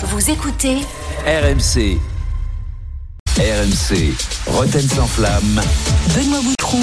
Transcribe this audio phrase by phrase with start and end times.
[0.00, 0.76] Vous écoutez
[1.26, 1.98] RMC.
[3.42, 4.14] RMC.
[4.48, 5.60] Roten sans flamme.
[6.16, 6.80] Benoît Boutron,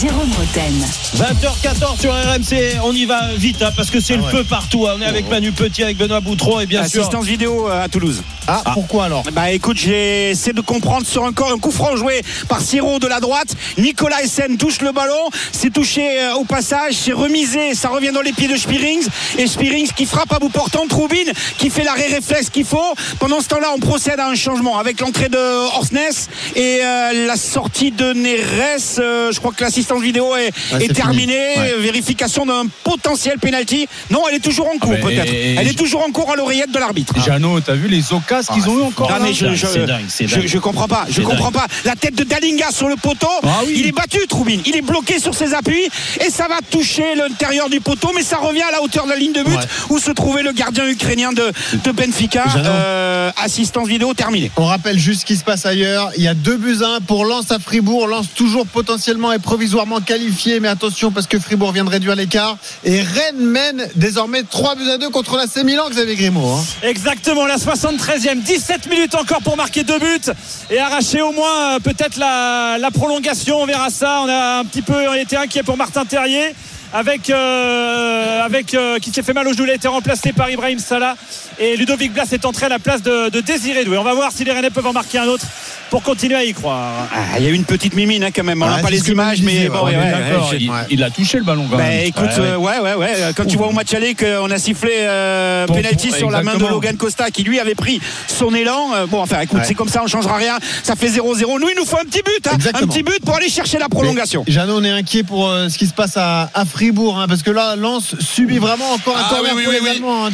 [0.00, 0.74] Jérôme Roten.
[1.16, 4.88] 20h14 sur RMC, on y va vite hein, parce que c'est le feu partout.
[4.88, 4.94] hein.
[4.98, 7.02] On est avec Manu Petit, avec Benoît Boutron et bien sûr.
[7.02, 8.22] Assistance vidéo euh, à Toulouse.
[8.48, 11.96] Ah, pourquoi alors Bah écoute, j'ai essayé de comprendre sur un corps un coup franc
[11.96, 13.54] joué par Siro de la droite.
[13.78, 18.20] Nicolas Essen touche le ballon, c'est touché euh, au passage, c'est remisé, ça revient dans
[18.20, 19.06] les pieds de Spirings
[19.38, 22.94] et Spirings qui frappe à bout portant, Troubine qui fait l'arrêt réflexe qu'il faut.
[23.20, 25.38] Pendant ce temps-là, on procède à un changement avec l'entrée de
[25.84, 28.98] Orsnes et euh, la sortie de Neres.
[28.98, 30.50] Euh, je crois que l'assistance vidéo est,
[30.82, 31.56] est terminée.
[31.56, 31.74] Ouais.
[31.80, 33.86] Vérification d'un potentiel penalty.
[34.10, 35.32] Non, elle est toujours en cours Ah, peut-être.
[35.32, 37.14] Elle est toujours en cours à l'oreillette de l'arbitre.
[37.24, 39.86] Jeannot, t'as vu les occasions qu'ils ont eu encore Ah, là mais je, je, C'est
[39.86, 40.46] dingue, c'est je- dingue.
[40.46, 41.66] je comprends pas, je comprends pas.
[41.84, 43.74] La tête de Dalinga sur le poteau, Ah oui.
[43.76, 44.60] il est battu, Troubine.
[44.66, 45.88] Il est bloqué sur ses appuis
[46.24, 49.16] et ça va toucher l'intérieur du poteau, mais ça revient à la hauteur de la
[49.16, 49.64] ligne de but Ouais.
[49.90, 51.52] où se trouvait le gardien ukrainien de,
[51.84, 52.44] de Benfica.
[52.56, 54.50] Euh, assistance vidéo terminée.
[54.56, 56.12] On rappelle juste ce qui se passe ailleurs.
[56.16, 58.06] Il y a deux buts à un pour Lens à Fribourg.
[58.06, 62.56] Lens toujours potentiellement et provisoirement qualifié, mais attention parce que Fribourg vient de réduire l'écart.
[62.84, 66.46] Et Rennes mène désormais 3 buts à 2 contre l'AC Milan, Xavier Grimaud.
[66.46, 66.64] hein.
[66.82, 70.32] Exactement, la 73e, 17 minutes encore pour marquer deux buts
[70.70, 73.60] et arracher au moins euh, peut-être la, prolongation.
[73.60, 74.20] On verra ça.
[74.24, 76.54] On a un petit peu été inquiet pour Martin Terrier.
[76.96, 80.48] Avec, euh, avec euh, qui s'est fait mal au genou, il a été remplacé par
[80.48, 81.16] Ibrahim Salah
[81.58, 83.98] et Ludovic Blas est entré à la place de, de Désiré Doué.
[83.98, 85.44] On va voir si les Rennais peuvent en marquer un autre
[85.90, 87.08] pour continuer à y croire.
[87.12, 88.62] Ah, Il y a eu une petite mimine hein, quand même.
[88.62, 90.12] On Ah, n'a pas c'est ce les images, mais bon, ouais, ouais,
[90.60, 92.06] il, il a touché le ballon quand Bah même.
[92.06, 93.12] écoute, Ouais, euh, ouais, ouais, ouais.
[93.36, 96.64] Quand tu vois au match aller qu'on a sifflé euh, penalty sur la main de.
[96.64, 99.06] Logan Costa qui lui avait pris son élan.
[99.08, 99.64] bon, enfin, écoute, Ouais.
[99.66, 100.58] c'est comme ça, on changera rien.
[100.84, 101.58] Ça fait 0-0.
[101.60, 103.88] Nous, il nous faut un petit but, hein, un petit but pour aller chercher la
[103.88, 104.44] prolongation.
[104.46, 107.42] Jeannot, on est inquiet pour euh, ce qui se passe à, à Fribourg, hein, parce
[107.42, 109.96] que là, Lens subit vraiment encore un Ah corner oui, oui, pour oui, les oui.
[109.96, 110.30] Allemands, hein,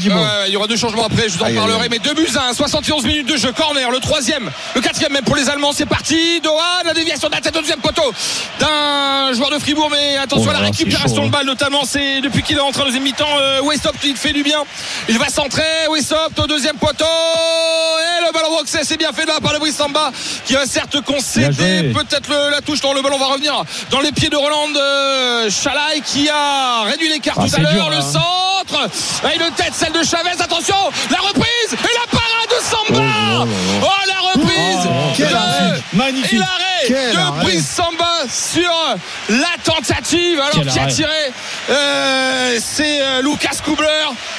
[0.49, 1.83] il y aura deux changements après, je vous en Aïe, parlerai.
[1.83, 1.89] aïe.
[1.93, 5.23] Mais deux buts à 1, 71 minutes de jeu, corner, le troisième, le quatrième même
[5.23, 6.41] pour les Allemands, c'est parti.
[6.41, 8.03] Dohan, la déviation de la tête au deuxième poteau
[8.59, 12.21] d'un joueur de Fribourg, mais attention Oh à la récupération chaud, de balle, notamment, c'est
[12.21, 14.65] depuis qu'il est rentré en deuxième mi-temps, euh, Westop, il fait du bien.
[15.09, 19.35] Il va centrer, Westop au deuxième poteau, et le ballon boxé, c'est bien fait là
[19.41, 20.11] par le Samba,
[20.47, 23.63] qui va certes concéder peut-être la touche, dans le ballon va revenir
[23.93, 26.40] dans les pieds de Roland euh, Chalai, qui a
[26.87, 28.03] réduit l'écart Ah, tout à l'heure, le là.
[28.03, 28.89] centre.
[29.33, 30.77] Et une tête celle de Chavez attention.
[31.11, 31.73] La reprise.
[31.73, 33.47] Et la parade de Samba
[33.83, 35.79] oh, la reprise Oh, quel de- arrêt.
[35.93, 36.39] et Magnifique.
[36.39, 37.43] l'arrêt de.
[37.43, 38.73] Brice Samba sur
[39.29, 40.41] la tentative.
[40.41, 41.33] Alors qui a tiré
[41.71, 43.87] euh, c'est euh, Lucas Kubler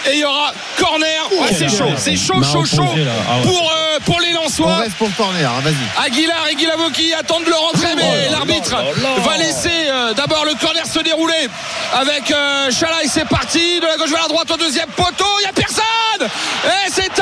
[0.09, 2.89] et il y aura corner Ouais, quel c'est chaud c'est chaud chaud chaud.
[3.29, 6.05] Ah pour, euh, pour les On Lensois reste pour le corner, hein, vas-y.
[6.05, 8.75] Aguilar et Guilavoki attendent de le rentrer, mais Oh là l'arbitre
[9.23, 11.47] va laisser euh, d'abord le corner se dérouler
[11.93, 13.07] avec euh, Chalai.
[13.07, 15.25] C'est parti de la gauche vers la droite au deuxième poteau.
[15.39, 15.83] Il n'y a personne
[16.65, 17.20] et c'est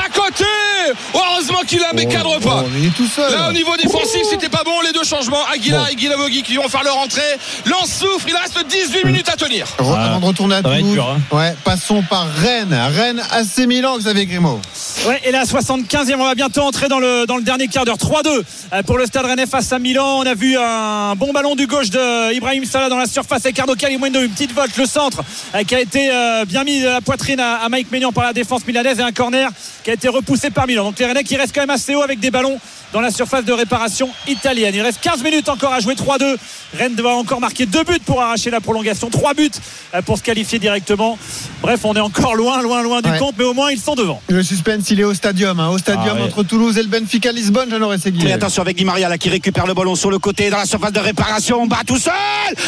[1.69, 2.63] qu'il la cadre pas.
[2.65, 3.31] Oh, il est tout seul.
[3.31, 6.67] Là au niveau défensif c'était pas bon les deux changements Aguilar et Guilavogi qui vont
[6.67, 7.21] faire leur entrée
[7.65, 11.07] Lance souffre il reste 18 minutes à tenir Ah, Avant de retourner à Toulouse, dur,
[11.09, 11.35] hein.
[11.35, 12.75] ouais, passons par Rennes.
[12.95, 14.59] Rennes AC Milan, Xavier Grimaud.
[15.07, 17.97] Ouais, et la 75e, on va bientôt entrer dans le, dans le dernier quart d'heure.
[17.97, 18.27] 3-2
[18.73, 20.19] euh, pour le Stade Rennais face à Milan.
[20.19, 23.55] On a vu un bon ballon du gauche de Ibrahim Salah dans la surface avec
[23.55, 25.21] Ricardo Calimundo, une petite volte, le centre
[25.55, 28.23] euh, qui a été euh, bien mis à la poitrine à, à Mike Maignan par
[28.23, 29.49] la défense milanaise et un corner
[29.83, 30.83] qui a été repoussé par Milan.
[30.85, 32.57] Donc les Rennais qui restent quand même assez haut avec des ballons
[32.93, 34.73] dans la surface de réparation italienne.
[34.75, 36.37] Il reste 15 minutes encore à jouer 3-2.
[36.77, 39.49] Rennes doit encore marquer deux buts pour arracher la prolongation, trois buts
[39.95, 41.17] euh, pour se qualifier directement.
[41.61, 43.17] Bref, on est encore loin, loin, loin du Ouais.
[43.17, 44.21] compte, mais au moins ils sont devant.
[44.29, 45.59] Le suspense, il est au stadium.
[45.59, 46.21] hein, au stadium Ah ouais.
[46.27, 48.27] entre Toulouse et le Benfica Lisbonne, Jeannot Rességui.
[48.27, 50.65] Et attention avec Di Maria là qui récupère le ballon sur le côté dans la
[50.65, 51.65] surface de réparation.
[51.67, 52.13] Bat tout seul.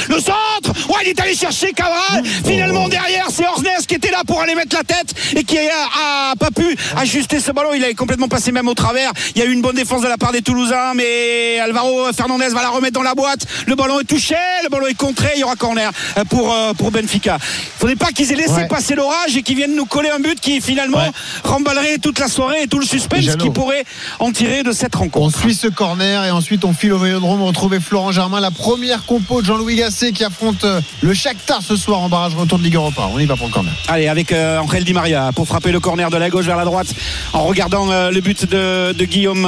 [0.09, 0.71] Le centre.
[0.89, 2.23] Ouais, il est allé chercher Cabral.
[2.45, 6.31] Finalement derrière, c'est Orsnes qui était là pour aller mettre la tête et qui a,
[6.31, 7.69] a pas pu ajuster ce ballon.
[7.75, 9.11] Il est complètement passé même au travers.
[9.35, 12.49] Il y a eu une bonne défense de la part des Toulousains, mais Alvaro Fernandez
[12.49, 13.45] va la remettre dans la boîte.
[13.65, 15.29] Le ballon est touché, le ballon est contré.
[15.35, 17.37] Il y aura corner euh, pour euh, pour Benfica.
[17.41, 18.67] Il faudrait pas qu'ils aient laissé Ouais.
[18.67, 21.11] passer l'orage et qu'ils viennent nous coller un but qui finalement Ouais.
[21.45, 23.43] remballerait toute la soirée et tout le suspense Jeannot.
[23.45, 23.85] qui pourrait
[24.19, 25.39] en tirer de cette On rencontre.
[25.39, 29.39] suit ce corner et ensuite on file au Vélodrome retrouver Florent Germain, la première compo
[29.41, 32.75] de Jean-Louis Gasset qui affronte euh, le Shakhtar ce soir en barrage retour de Ligue
[32.75, 33.03] Europa.
[33.13, 33.71] On y va pour le corner.
[33.87, 36.65] Allez, avec euh, Angel Di Maria pour frapper le corner de la gauche vers la
[36.65, 36.87] droite
[37.31, 39.45] en regardant euh, le but de, de Guillaume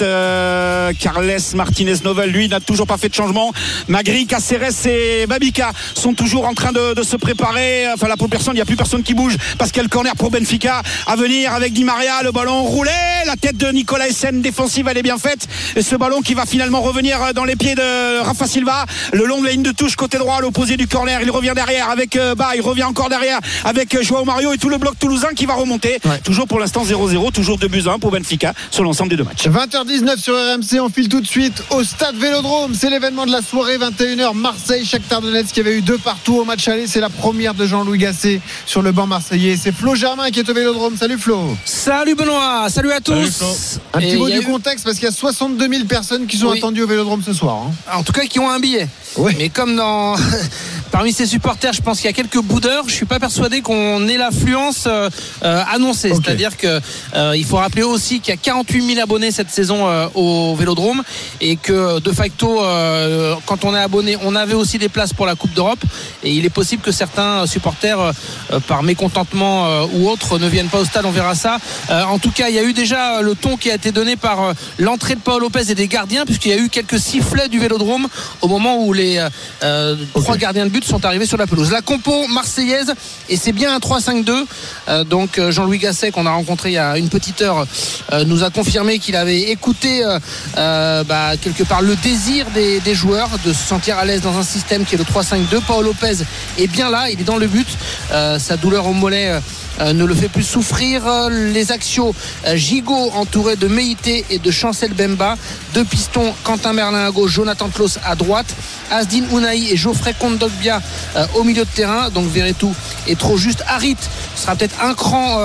[0.00, 3.52] Euh, Carles Martinez Novel, lui, n'a toujours pas fait de changement.
[3.88, 7.86] Magri, Caceres et Babica sont toujours en train de, de se préparer.
[7.92, 9.84] Enfin, là, pour personne, il n'y a plus personne qui bouge parce qu'il y a
[9.84, 12.22] le corner pour Benfica à venir avec Di Maria.
[12.22, 12.90] Le ballon roulé,
[13.26, 15.46] La tête de Nicolas Essen défensive, elle est bien faite.
[15.76, 18.86] Et ce ballon qui va finalement revenir dans les pieds de Rafa Silva.
[19.12, 21.20] Le long de la ligne de touche côté droit, à l'opposé du corner.
[21.22, 24.68] Il revient derrière avec Bah, il revient encore derrière avec euh, Joao Mario et tout
[24.68, 25.98] le bloc toulousain qui va remonter.
[26.04, 26.18] Ouais.
[26.18, 29.24] Toujours pour l'instant 0-0, toujours 2 buts à 1 pour Benfica sur l'ensemble des deux
[29.24, 29.46] matchs.
[29.84, 32.74] 20h19 sur RMC, on file tout de suite au stade Vélodrome.
[32.74, 36.44] C'est l'événement de la soirée, 21h, Marseille, Shakhtar Donetsk qui avait eu deux partout au
[36.44, 36.88] match aller.
[36.88, 39.56] C'est la première de Jean-Louis Gasset sur le banc marseillais.
[39.56, 40.96] C'est Flo Germain qui est au Vélodrome.
[40.96, 41.56] Salut Flo.
[41.64, 43.78] Salut Benoît, salut à Salut, tous.
[43.94, 46.36] Un petit Et mot du eu- contexte parce qu'il y a 62 000 personnes qui
[46.38, 46.58] sont Oui.
[46.58, 47.58] attendues au Vélodrome ce soir.
[47.68, 47.72] hein.
[47.94, 48.88] En tout cas, qui ont un billet.
[49.16, 49.34] Oui.
[49.38, 50.16] Mais comme dans
[50.90, 52.84] parmi ces supporters, je pense qu'il y a quelques boudeurs.
[52.88, 55.08] Je suis pas persuadé qu'on ait l'affluence euh,
[55.44, 56.10] euh, annoncée.
[56.14, 56.80] C'est-à-dire que
[57.14, 60.54] euh, il faut rappeler aussi qu'il y a 48 000 abonnés cette saison euh, au
[60.54, 61.02] Vélodrome
[61.40, 65.26] et que de facto, euh, quand on est abonné, on avait aussi des places pour
[65.26, 65.80] la Coupe d'Europe.
[66.22, 70.78] Et il est possible que certains supporters, euh, par mécontentement ou autre, ne viennent pas
[70.78, 71.04] au stade.
[71.04, 71.58] On verra ça.
[71.90, 74.52] En tout cas, il y a eu déjà le ton qui a été donné par
[74.78, 78.08] l'entrée de Paul Lopez et des gardiens, puisqu'il y a eu quelques sifflets du Vélodrome
[78.40, 79.24] au moment où les
[79.62, 81.70] euh, trois gardiens de but sont arrivés sur la pelouse.
[81.70, 82.92] La compo marseillaise,
[83.28, 84.44] et c'est bien un 3-5-2.
[84.88, 87.66] Euh, donc Jean-Louis Gasset, qu'on a rencontré il y a une petite heure,
[88.12, 90.18] euh, nous a confirmé qu'il avait écouté euh,
[90.56, 94.38] euh, bah, quelque part le désir des, des joueurs de se sentir à l'aise dans
[94.38, 95.60] un système qui est le 3-5-2.
[95.66, 96.18] Paul Lopez
[96.58, 97.66] est bien là, il est dans le but.
[98.12, 99.40] Euh, sa douleur au mollet.
[99.80, 101.02] Euh, ne le fait plus souffrir.
[101.30, 102.14] Les Axios,
[102.46, 105.36] euh, Gigot entouré de Meïté et de Chancel Bemba.
[105.74, 108.54] Deux pistons, Quentin Merlin à gauche, Jonathan Klaus à droite.
[108.90, 110.80] Asdin Ounaï et Geoffrey Kondogbia
[111.16, 112.10] euh, au milieu de terrain.
[112.10, 112.74] Donc Verretou
[113.06, 113.62] est trop juste.
[113.68, 113.96] Harit
[114.34, 115.38] sera peut-être un cran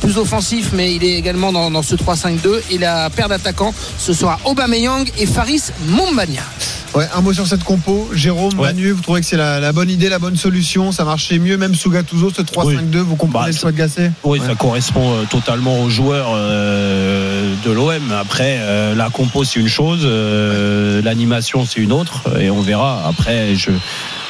[0.00, 2.60] plus offensif, mais il est également dans, dans ce 3-5-2.
[2.70, 6.42] Et la paire d'attaquants, ce sera Aubameyang et Faris Mombagna.
[6.94, 8.08] Ouais, un mot sur cette compo.
[8.12, 8.68] Jérôme, Ouais.
[8.68, 10.90] Manu, vous trouvez que c'est la, la bonne idée, la bonne solution?
[10.90, 12.96] Ça marchait mieux, même sous Gattuso, ce 3-5-2.
[12.98, 14.10] Vous comprenez Bah, le choix de Gasset?
[14.24, 14.46] Oui, Ouais.
[14.46, 18.12] ça correspond euh, totalement aux joueurs euh, de l'OM.
[18.18, 23.02] Après, euh, la compo, c'est une chose, euh, l'animation, c'est une autre, et on verra.
[23.06, 23.70] Après, je,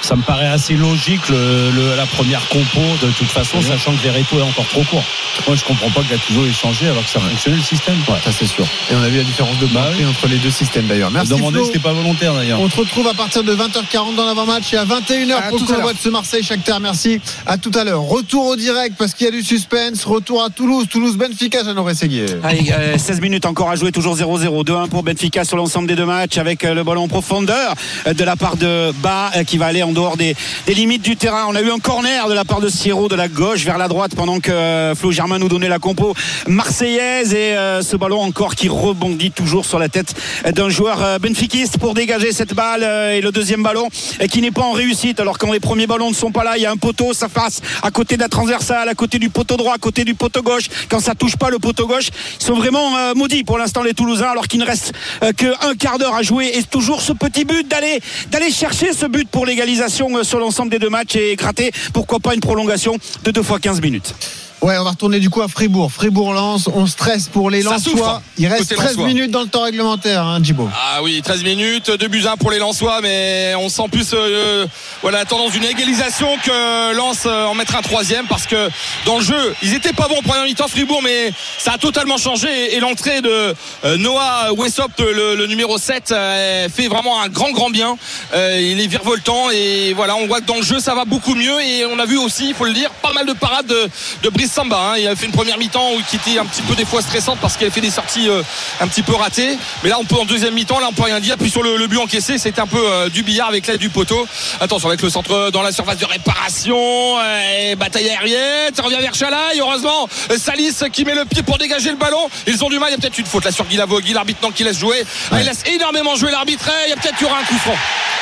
[0.03, 4.03] ça me paraît assez logique le, le- la première compo, de toute façon, sachant que
[4.03, 5.05] Verreto est encore trop court.
[5.47, 7.95] Moi, je comprends pas que Gattuso ait changé alors que ça fonctionnait le système.
[8.07, 8.65] Ça, c'est sûr.
[8.91, 10.05] Et on a vu la différence de Bah oui.
[10.05, 11.11] entre les deux systèmes d'ailleurs.
[11.13, 11.31] Merci.
[11.31, 12.61] Demandez, c'était pas volontaire d'ailleurs.
[12.61, 15.65] On te retrouve à partir de 20h40 dans l'avant-match et à 21h À pour tout
[15.67, 15.95] le à convoi l'heure.
[15.95, 16.81] de ce Marseille Shakhtar.
[16.81, 17.21] Merci.
[17.47, 18.03] À tout à l'heure.
[18.03, 20.05] Retour au direct parce qu'il y a du suspense.
[20.05, 20.87] Retour à Toulouse.
[20.91, 22.27] Toulouse Benfica, Jeannot Rességuier.
[22.43, 24.65] Allez, euh, 16 minutes encore à jouer, toujours 0-0.
[24.65, 27.75] 2-1 pour Benfica sur l'ensemble des deux matchs avec euh, le ballon en profondeur
[28.09, 30.37] euh, de la part de Bas euh, qui va aller en dehors des,
[30.67, 31.47] limites du terrain.
[31.49, 33.89] On a eu un corner de la part de Sierro de la gauche vers la
[33.89, 36.15] droite pendant que euh, Flo Germain nous donnait la compo
[36.47, 37.33] marseillaise.
[37.33, 40.15] Et euh, ce ballon encore qui rebondit toujours sur la tête
[40.53, 43.89] d'un joueur euh, benfiquiste pour dégager cette balle et le deuxième ballon
[44.31, 45.21] qui n'est pas en réussite.
[45.21, 47.29] Alors quand les premiers ballons ne sont pas là il y a un poteau ça
[47.29, 50.43] passe à côté de la transversale à côté du poteau droit à côté du poteau
[50.43, 50.69] gauche.
[50.89, 52.09] Quand ça touche pas le poteau gauche
[52.41, 54.93] ils sont vraiment maudits pour l'instant les Toulousains alors qu'il ne reste
[55.37, 56.53] qu'un quart d'heure à jouer.
[56.55, 58.01] Et toujours ce petit but d'aller
[58.31, 62.21] d'aller chercher ce but pour l'égalisation euh, sur l'ensemble des deux matchs et gratter pourquoi
[62.21, 64.15] pas une prolongation de deux fois 15 minutes
[64.61, 65.93] Ouais, on va retourner du coup à Fribourg.
[65.93, 66.69] Fribourg-Lens.
[66.75, 67.79] On stresse pour les Lensois.
[67.93, 69.07] souffre, Il reste côté 13 Lensois.
[69.07, 70.69] minutes dans le temps réglementaire, hein, Djibo.
[70.75, 74.67] Ah oui, 13 minutes, 2 buts 1 pour les Lensois, mais on sent plus euh,
[75.01, 78.69] voilà, la tendance d'une égalisation que Lens euh, en mettre un troisième parce que
[79.07, 82.17] dans le jeu, ils étaient pas bons en première mi-temps Fribourg, mais ça a totalement
[82.19, 83.55] changé et, et l'entrée de
[83.85, 87.97] euh, Noah Wessop, le, le numéro 7, euh, fait vraiment un grand grand bien.
[88.35, 91.37] Euh, il est virevoltant et voilà, on voit que dans le jeu ça va beaucoup
[91.37, 93.89] mieux et on a vu aussi, il faut le dire, pas mal de parades de,
[94.25, 94.77] de Brice Samba.
[94.79, 94.95] hein.
[94.99, 97.39] Il a fait une première mi-temps où- qui était un petit peu des fois stressante
[97.41, 98.43] parce qu'elle fait des sorties euh,
[98.81, 99.57] un petit peu ratées.
[99.83, 101.37] Mais là, on peut en deuxième mi-temps, là, on peut rien dire.
[101.39, 103.91] Puis sur le, le but encaissé, c'était un peu euh, du billard avec l'aide du
[103.91, 104.27] poteau.
[104.61, 106.77] Attention avec le centre dans la surface de réparation,
[107.19, 109.59] euh, et bataille aérienne, ça revient vers Chalaï.
[109.61, 112.29] Heureusement, euh, Salis qui met le pied pour dégager le ballon.
[112.47, 112.89] Ils ont du mal.
[112.91, 113.77] Il y a peut-être une faute là sur Guy
[114.13, 115.05] l'arbitre non qui laisse jouer.
[115.31, 116.69] Ah, il laisse énormément jouer l'arbitre.
[116.69, 117.77] Et Il y a peut-être y aura un coup franc.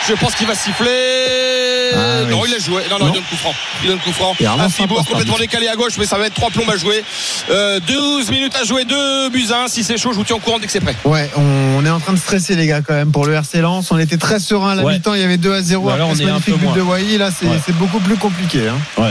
[0.08, 1.90] Je pense qu'il va siffler.
[1.94, 2.48] Ah, non, oui.
[2.48, 2.82] il laisse joué.
[2.90, 3.10] Non, non, Non.
[3.12, 3.54] il donne coup franc.
[3.82, 4.34] Il donne coup franc.
[4.58, 7.02] Un Fribourg complètement décalé à gauche, mais ça va être trois plombes à jouer.
[7.50, 9.68] Euh, 12 minutes à jouer, 2 buts à 1.
[9.68, 10.94] Si c'est chaud, je vous tiens au courant dès que c'est prêt.
[11.04, 13.90] Ouais, on est en train de stresser les gars quand même pour le RC Lens.
[13.90, 14.94] On était très serein à la Ouais.
[14.94, 16.61] mi-temps, il y avait 2 à 0 Bah après on ce est un magnifique peu
[16.61, 16.76] but moins.
[16.76, 17.18] de Wai.
[17.18, 17.56] Là, c'est Ouais.
[17.78, 18.68] beaucoup plus compliqué.
[18.68, 19.02] hein.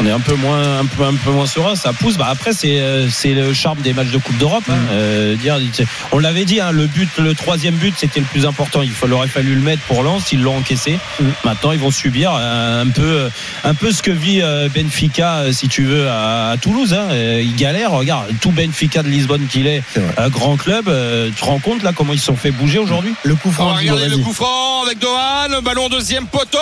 [0.00, 2.16] On est un peu moins un peu un peu moins serein ça pousse.
[2.16, 4.74] Bah après c'est euh, c'est le charme des matchs de Coupe d'Europe hein.
[4.92, 5.58] Euh, dire
[6.12, 8.82] on l'avait dit hein, le but le troisième but c'était le plus important.
[8.82, 10.98] Il aurait fallu le mettre pour Lens ils l'ont encaissé.
[11.44, 13.28] Maintenant ils vont subir euh, un peu
[13.64, 17.08] un peu ce que vit euh, Benfica euh, si tu veux à, à Toulouse hein.
[17.10, 17.92] Euh, ils galèrent.
[17.92, 19.82] Regarde tout Benfica de Lisbonne qu'il est
[20.16, 22.78] un grand club euh, tu te rends compte là comment ils se sont fait bouger
[22.78, 23.14] aujourd'hui?
[23.24, 26.58] Le coup On franc, va Djibo, regarder le coup franc avec Dohan, ballon deuxième poteau,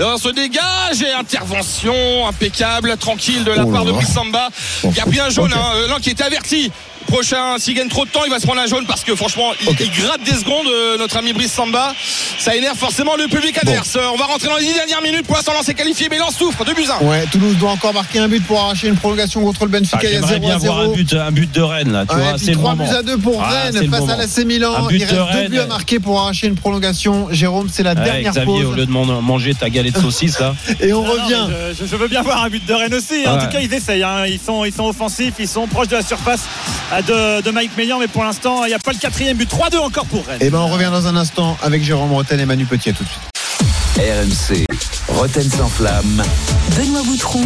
[0.00, 2.51] on se dégage et intervention impeccable,
[2.96, 3.96] tranquille de la Oh part de là.
[3.96, 4.48] Brice Samba,
[4.94, 5.58] qui a un jaune, Ok.
[5.58, 6.70] hein, euh, non, qui était averti.
[7.16, 9.52] Prochain, s'il gagne trop de temps, il va se prendre un jaune parce que franchement,
[9.60, 11.92] il, il gratte des secondes, euh, notre ami Brice Samba.
[12.38, 13.96] Ça énerve forcément le public adverse.
[13.96, 15.26] Euh, On va rentrer dans les 10 dernières minutes.
[15.26, 16.64] Pour l'instant, Lens est qualifié, mais Lens souffre.
[16.64, 17.04] 2 buts 1.
[17.04, 19.98] Ouais, Toulouse doit encore marquer un but pour arracher une prolongation contre le Benfica.
[20.00, 20.94] Ah, il y a J'aimerais 0 bien voir un 0.
[20.94, 22.06] but, un but de Rennes là.
[22.08, 22.90] Tu Ouais, vois, c'est le 3 moment.
[22.90, 24.74] buts à 2 pour Ah, c'est Rennes face à l'AC Milan.
[24.76, 25.48] Un but Il reste de 2 Rennes.
[25.50, 27.28] buts à marquer pour arracher une prolongation.
[27.30, 28.64] Jérôme, c'est la Ouais, dernière Xavier, pause.
[28.64, 30.54] au lieu de man- manger ta galette de saucisse là.
[30.80, 31.46] Et on non, revient.
[31.78, 33.26] je, veux bien voir un but de Rennes aussi.
[33.28, 34.02] En tout cas, ils essayent.
[34.02, 34.24] hein.
[34.26, 36.40] Ils, sont, ils sont offensifs, ils sont proches de la surface
[37.06, 37.98] de, de Mike Maignan.
[37.98, 39.50] Mais pour l'instant, il n'y a pas le quatrième but.
[39.50, 40.38] 3-2 encore pour Rennes.
[40.40, 42.90] Et ben on revient dans un instant avec Jérôme Rotel et Manu Petit.
[42.90, 43.22] À tout de suite.
[43.98, 44.64] RMC,
[45.08, 46.22] Roten sans flamme.
[46.76, 47.44] Benoît Boutron,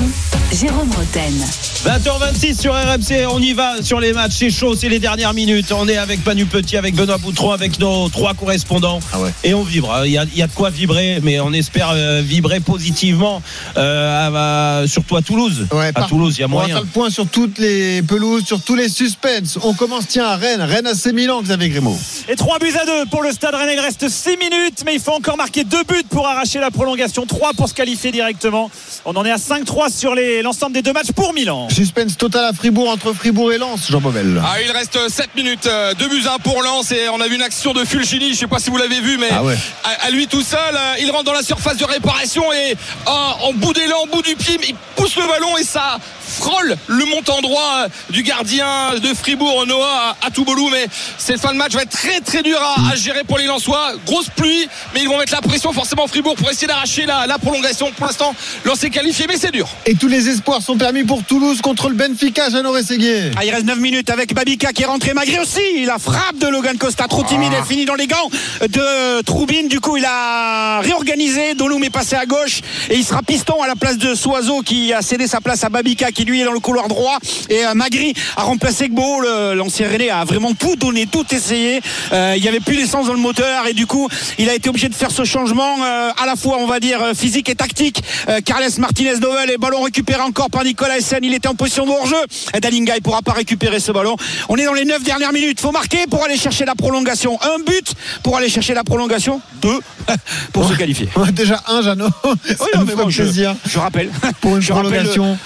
[0.52, 1.32] Jérôme Roten.
[1.84, 5.70] 20h26 sur RMC, on y va sur les matchs, c'est chaud, c'est les dernières minutes.
[5.72, 8.98] On est avec Manu Petit, avec Benoît Boutron, avec nos trois correspondants.
[9.12, 9.30] Ah ouais.
[9.44, 10.02] Et on vibre.
[10.04, 13.40] Il y, a, il y a de quoi vibrer, mais on espère euh, vibrer positivement,
[13.76, 15.68] euh, à- à- surtout à Toulouse.
[15.70, 16.74] Ouais, à par- Toulouse, il y a On va moyen.
[16.76, 19.58] faire le point sur toutes les pelouses, sur tous les suspens.
[19.62, 20.62] On commence tiens à Rennes.
[20.62, 21.96] Rennes AC Milan, Xavier Grimaud.
[22.28, 23.74] Et 3 buts à 2 pour le Stade Rennais.
[23.74, 27.26] Il reste 6 minutes, mais il faut encore marquer 2 buts pour arracher la prolongation.
[27.26, 28.70] 3 pour se qualifier directement.
[29.04, 31.68] On en est à 5-3 sur l'ensemble des deux matchs pour Milan.
[31.76, 34.40] Suspense total à Fribourg entre Fribourg et Lens, Jean Bobel.
[34.42, 35.68] Ah, il reste 7 minutes,
[35.98, 38.46] 2 buts 1 pour Lens et on a vu une action de Fulgini, je sais
[38.46, 39.58] pas si vous l'avez vu mais Ah ouais.
[39.84, 43.36] à, à lui tout seul, euh, il rentre dans la surface de réparation et ah,
[43.42, 47.04] en bout d'élan, en bout du pied, il pousse le ballon et ça frôle le
[47.06, 50.86] montant droit euh, du gardien de Fribourg Noah à, à Touboulou mais
[51.18, 53.92] cette fin de match va être très très dur à, à gérer pour les Lensois
[54.04, 57.38] grosse pluie mais ils vont mettre la pression forcément Fribourg pour essayer d'arracher la, la
[57.38, 61.04] prolongation pour l'instant Lens est qualifié mais c'est dur Et tous les espoirs sont permis
[61.04, 63.30] pour Toulouse contre le Benfica, Jeannot Rességuier.
[63.36, 65.84] Ah, il reste 9 minutes avec Babika qui est rentré Magri aussi.
[65.84, 68.30] La frappe de Logan Costa, trop timide, elle finit dans les gants
[68.68, 69.68] de Troubine.
[69.68, 71.54] Du coup, il a réorganisé.
[71.54, 74.92] Doloum est passé à gauche et il sera piston à la place de Soiseau qui
[74.92, 77.18] a cédé sa place à Babika qui lui est dans le couloir droit.
[77.50, 79.20] Et euh, Magri a remplacé Gbo.
[79.54, 81.82] L'ancien René a vraiment tout donné, tout essayé.
[82.12, 84.08] Euh, il n'y avait plus d'essence dans le moteur et du coup,
[84.38, 87.00] il a été obligé de faire ce changement euh, à la fois, on va dire,
[87.14, 88.02] physique et tactique.
[88.46, 91.18] Carles Martinez Dovel et ballon récupéré encore par Nicolas Essen.
[91.22, 92.16] Il était en position de hors-jeu.
[92.54, 94.16] Et Dalinga, il pourra pas récupérer ce ballon.
[94.48, 95.60] On est dans les 9 dernières minutes.
[95.60, 97.38] Faut marquer pour aller chercher la prolongation.
[97.42, 97.92] Un but
[98.22, 99.42] pour aller chercher la prolongation.
[99.60, 99.80] Deux
[100.52, 101.08] pour se qualifier.
[101.32, 102.08] Déjà un, Jeannot.
[102.24, 102.30] Oui,
[102.96, 104.10] bon, je, je rappelle.
[104.40, 105.38] pour une je rappelle, prolongation.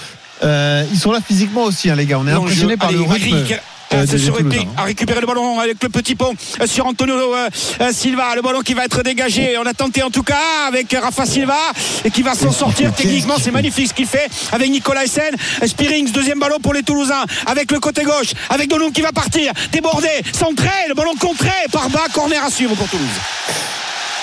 [0.43, 2.19] Euh, ils sont là physiquement aussi, hein, les gars.
[2.19, 3.45] On est impressionnés par allez, le rythme.
[3.93, 4.49] euh, sur hein.
[4.77, 7.49] a récupéré le ballon avec le petit pont euh, sur Antonio euh,
[7.91, 11.25] Silva le ballon qui va être dégagé on a tenté en tout cas avec Rafa
[11.25, 11.57] Silva
[12.05, 16.11] et qui va s'en sortir techniquement c'est magnifique ce qu'il fait avec Nicolas Essen Spirings
[16.11, 20.09] deuxième ballon pour les Toulousains avec le côté gauche avec Donoum qui va partir débordé
[20.31, 23.07] centré le ballon contré par bas corner à suivre pour Toulouse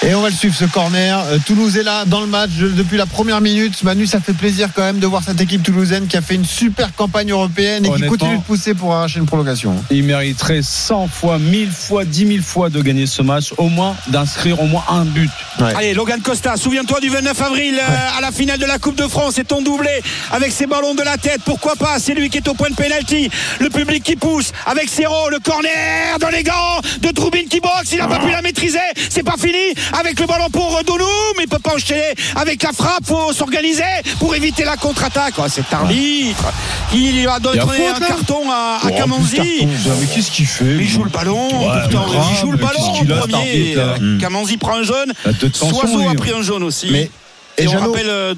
[0.07, 1.19] Et on va le suivre ce corner.
[1.27, 3.83] Euh, Toulouse est là dans le match depuis la première minute.
[3.83, 6.45] Manu, ça fait plaisir quand même de voir cette équipe toulousaine qui a fait une
[6.45, 9.75] super campagne européenne et qui continue de pousser pour arracher une prolongation.
[9.91, 13.97] Il mériterait 100 fois, 1000 fois, 10 000 fois de gagner ce match, au moins
[14.07, 15.31] d'inscrire au moins un but.
[15.59, 19.09] Allez, Logan Costa, souviens-toi du 29 avril euh, à la finale de la Coupe de
[19.09, 19.91] France et ton doublé
[20.31, 21.41] avec ses ballons de la tête.
[21.45, 21.99] Pourquoi pas?
[21.99, 23.31] C'est lui qui est au point de pénalty.
[23.59, 27.91] Le public qui pousse avec Serrault, le corner dans les gants de Troubine qui boxe.
[27.91, 28.79] Il n'a pas pu la maîtriser.
[29.11, 31.07] C'est pas fini avec le ballon pour Donoum.
[31.41, 33.07] Il peut pas enchaîner avec la frappe.
[33.07, 33.83] Faut s'organiser
[34.19, 35.35] pour éviter la contre-attaque.
[35.39, 36.45] Oh, cet arbitre,
[36.93, 39.69] il va donner un carton à, à Oh.
[40.01, 42.63] Mais qu'est-ce qu'il fait Il joue le ballon, Ouais, pourtant, mais il joue le mais
[42.65, 43.75] ballon en premier.
[43.77, 45.13] Euh, Kamanzi prend un jaune.
[45.53, 46.89] Soiseau a pris un jaune aussi.
[46.91, 47.11] Mais-
[47.57, 48.35] et, et on Jeannot, rappelle euh,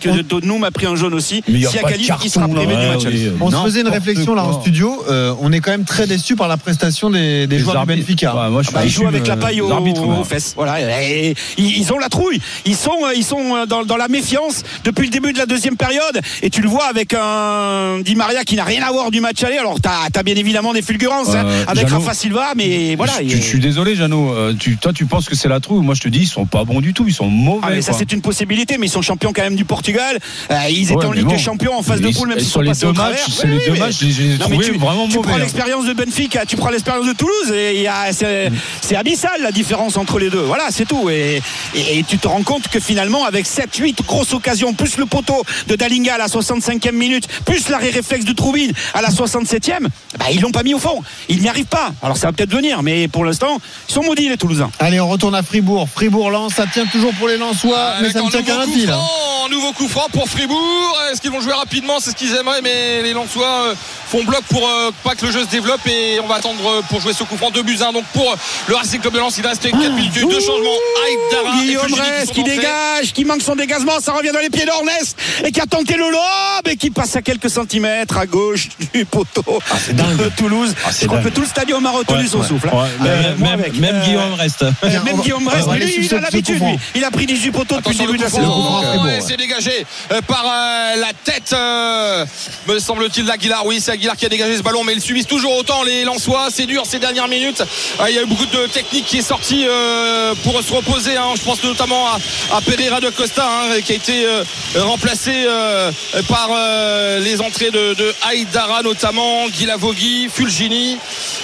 [0.00, 1.42] que on- Donoum a pris un jaune aussi.
[1.46, 3.04] Si de Cali, il sera privé du match.
[3.40, 5.04] On se faisait une réflexion là en studio.
[5.08, 7.94] Euh, on est quand même très déçus par la prestation des, joueurs du.
[7.94, 8.34] Benfica.
[8.62, 10.54] Je Bah, ils jouent déçu, avec la paille aux, fesses.
[10.56, 10.76] Voilà.
[11.58, 12.40] Ils, ont la trouille.
[12.64, 15.46] Ils sont, euh, ils sont euh, dans, dans la méfiance depuis le début de la
[15.46, 16.20] deuxième période.
[16.42, 19.42] Et tu le vois avec un Di Maria qui n'a rien à voir du match
[19.44, 19.58] aller.
[19.58, 23.12] Alors, tu as, bien évidemment des fulgurances hein, avec Jeannot, Rafa Silva, mais voilà.
[23.24, 24.54] je, suis désolé, Jeannot.
[24.58, 25.84] tu, toi, tu penses que c'est la trouille.
[25.84, 27.04] Moi, je te dis, ils sont pas bons du tout.
[27.06, 27.60] Ils sont mauvais.
[27.62, 29.75] Ah, mais ça c'est une possibilité, mais ils sont champions quand même du Portugal.
[30.50, 31.32] Euh, ils étaient Ouais, en Ligue bon.
[31.32, 33.16] des Champions en phase de poule, même ils- s'ils sont les passés deux au matchs,
[33.16, 33.26] travers.
[33.28, 35.40] c'est les deux matchs, je les ai trouvés tu, vraiment tu mauvais, prends hein.
[35.40, 38.12] l'expérience de Benfica, tu prends l'expérience de Toulouse, et il y a-
[38.86, 40.40] c'est abyssal la différence entre les deux.
[40.40, 41.10] Voilà, c'est tout.
[41.10, 41.42] Et,
[41.74, 45.42] et- et tu te rends compte que finalement, avec 7-8 grosses occasions, plus le poteau
[45.66, 49.88] de Dalinga à la 65e minute, plus l'arrêt réflexe de Troubine à la 67e,
[50.18, 51.02] bah, ils l'ont pas mis au fond.
[51.28, 51.90] Ils n'y arrivent pas.
[52.02, 54.70] Alors ça va peut-être venir, mais pour l'instant, ils sont maudits les Toulousains.
[54.78, 55.88] Allez, on retourne à Fribourg.
[55.92, 58.62] Fribourg-Lens, ça tient toujours pour les Lensois, mais Avec ça ne un tient qu'à nouveau
[58.62, 58.90] un coup fil.
[58.90, 58.94] hein.
[58.94, 60.98] franc un nouveau coup franc pour Fribourg.
[61.12, 61.98] Est-ce qu'ils vont jouer rapidement?
[62.00, 63.74] C'est ce qu'ils aimeraient, mais les Lensois euh,
[64.10, 66.82] font bloc pour euh, pas que le jeu se développe et on va attendre euh,
[66.88, 67.50] pour jouer ce coup franc.
[67.50, 68.34] 2 buts 1 donc pour
[68.68, 69.34] le Racing Club de Lens.
[69.38, 70.12] Il reste 4 minutes.
[70.14, 70.70] Deux changements.
[71.06, 74.64] Aïdara Guillaume qui Rest qui dégage, qui manque son dégagement, ça revient dans les pieds
[74.66, 78.68] d'Ornest et qui a tenté le lob et qui passe à quelques centimètres à gauche
[78.92, 79.60] du poteau
[79.92, 80.74] de Toulouse.
[81.00, 82.46] Je crois que tout le stadium a retenu Ouais, son ouais.
[82.48, 82.68] souffle.
[82.68, 83.74] Ouais, Euh, même, avec.
[83.78, 84.62] même Euh, Guillaume reste.
[84.62, 84.70] euh,
[85.04, 86.78] même Guillaume Rest, lui, il a l'habitude, lui.
[86.94, 88.42] Il a pris 18 poteaux depuis le début de la saison.
[88.50, 91.54] franc, euh, c'est dégagé euh, par euh, la tête
[92.68, 95.56] me semble-t-il d'Aguilar oui c'est Aguilar qui a dégagé ce ballon mais ils subissent toujours
[95.56, 97.62] autant les Lensois c'est dur ces dernières minutes
[97.98, 101.16] Ah, il y a eu beaucoup de technique qui est sortie euh, pour se reposer
[101.16, 101.30] hein.
[101.36, 102.18] je pense notamment à,
[102.56, 104.44] à Pereira de Costa hein, qui a été euh,
[104.78, 105.90] remplacé euh,
[106.28, 106.50] par
[107.20, 110.98] les entrées de, de Haïdara notamment Guilavogui Fulgini.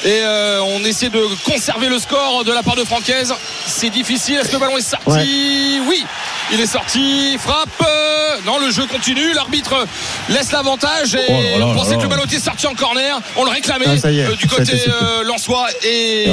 [0.04, 0.22] Et
[0.62, 3.34] on essaie de conserver le score de la part de Francaise.
[3.66, 4.36] C'est difficile.
[4.36, 5.08] Est-ce que le ballon est sorti?
[5.08, 5.80] Ouais.
[5.88, 6.04] oui
[6.52, 9.86] il est sorti frappe euh, non le jeu continue l'arbitre
[10.28, 12.74] laisse l'avantage et Oh là là on pensait là que le ballon était sorti en
[12.74, 16.26] corner on le réclamait Ah, est, euh, du côté euh, Lensois et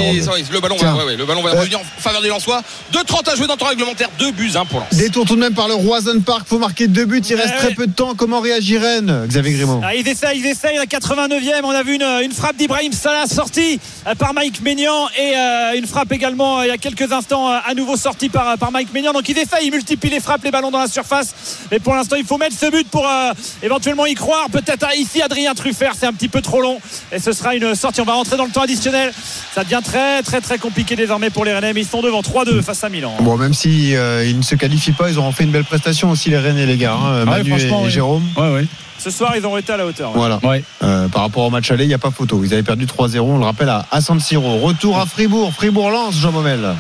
[0.52, 0.94] le ballon Tiens.
[0.94, 2.62] va, ouais, ouais, le ballon va Euh, revenir en faveur des Lensois
[2.94, 5.40] 2-30 à jouer dans le temps réglementaire 2 buts 1 pour Lens Détour tout de
[5.42, 6.44] même par le Roison Park.
[6.48, 7.22] Faut marquer deux buts.
[7.30, 7.58] Il reste Ouais.
[7.58, 8.14] très peu de temps.
[8.16, 10.78] Comment réagit Rennes, Xavier Grimaud Ah, ils essayent, ils essayent.
[10.78, 13.80] La 89e, on a vu une, une frappe d'Ibrahim Salah sortie
[14.18, 17.96] par Mike Maignan et euh, une frappe également il y a quelques instants à nouveau
[17.98, 19.14] sortie par, par Mike Maignan.
[19.14, 21.34] Donc ils essayent, ils multiplient les frappes, les ballons dans la surface.
[21.72, 23.32] Mais pour l'instant, il faut mettre ce but pour euh,
[23.64, 24.48] éventuellement y croire.
[24.52, 26.80] Peut-être ici Adrien Truffert, c'est un petit peu trop long
[27.12, 28.02] et ce sera une sortie.
[28.02, 29.12] On va rentrer dans le temps additionnel.
[29.54, 31.74] Ça devient très très très compliqué désormais pour les Rennais.
[31.74, 33.16] Mais ils sont devant 3-2 face à Milan.
[33.22, 36.10] Bon, même si euh, ils ne se qualifient pas, ils auront fait une belle prestation
[36.12, 36.94] aussi les Rennes et les gars.
[36.94, 37.92] hein, Ah Manu et, franchement, et oui.
[37.92, 38.24] Jérôme.
[38.38, 38.66] Ouais, ouais.
[39.00, 40.12] Ce soir, ils ont été à la hauteur.
[40.14, 40.40] Voilà.
[40.44, 40.64] Ouais.
[40.84, 42.42] Euh, par rapport au match aller, il n'y a pas photo.
[42.44, 44.58] Ils avaient perdu 3-0, on le rappelle, à, à San Siro.
[44.60, 45.54] Retour à Fribourg.
[45.54, 46.76] Fribourg-Lens, Jean Momel.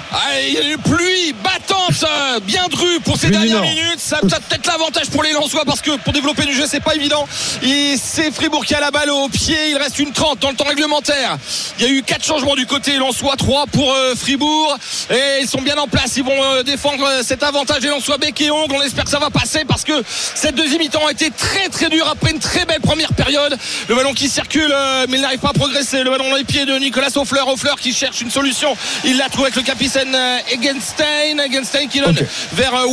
[0.48, 4.00] Il y a une pluie battante, euh, bien drue pour ces dernières minutes.
[4.00, 6.96] Ça a peut-être l'avantage pour les Lensois parce que pour développer du jeu, c'est pas
[6.96, 7.26] évident.
[7.64, 9.70] Et c'est Fribourg qui a la balle au pied.
[9.70, 11.38] Il reste une 30 dans le temps réglementaire.
[11.80, 14.78] Il y a eu quatre changements du côté Lensois, 3 pour euh, Fribourg.
[15.10, 16.18] Et ils sont bien en place.
[16.18, 18.76] Ils vont euh, défendre cet avantage des Lensois bec et ongle.
[18.76, 21.90] On espère que ça va passer parce que cette deuxième mi-temps a été très très
[21.90, 23.58] dure après une très belle première période.
[23.88, 26.04] Le ballon qui circule, euh, mais il n'arrive pas à progresser.
[26.04, 27.48] Le ballon dans les pieds de Nicolas Offleur.
[27.48, 28.76] Offleur qui cherche une solution.
[29.06, 31.40] Il l'a trouvé avec le capitaine euh, Egenstein.
[31.40, 32.26] Egenstein qui donne Ok.
[32.54, 32.86] vers euh.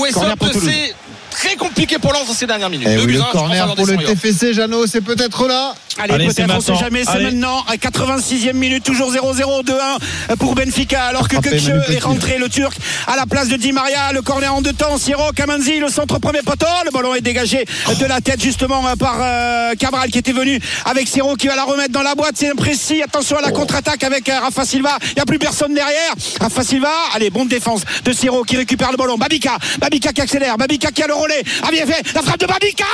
[0.52, 0.94] C'est
[1.36, 2.88] très compliqué pour Lens dans ces dernières minutes.
[2.88, 3.96] Et Deux oui, buts, le corner pour le.
[3.96, 5.74] TFC, Jeannot, c'est peut-être là.
[5.98, 7.62] Allez, peut-être, on sait jamais, c'est maintenant.
[7.68, 12.76] À 86e minute, toujours 0-0, 2-1 pour Benfica, alors que Manu est rentré, le Turc,
[13.06, 16.18] à la place de Di Maria, le corner en deux temps, Siro, Kamanzi, le centre
[16.18, 17.64] premier poteau, le ballon est dégagé
[17.98, 21.64] de la tête justement par euh, Cabral qui était venu avec Siro qui va la
[21.64, 25.14] remettre dans la boîte, c'est imprécis, attention à la contre-attaque avec euh, Rafa Silva, il
[25.14, 28.96] n'y a plus personne derrière, Rafa Silva, allez, bonne défense de Siro qui récupère le
[28.96, 31.14] ballon, Babika, Babika qui accélère, Babika qui a le
[31.62, 32.84] ah bien fait, la frappe de Babika,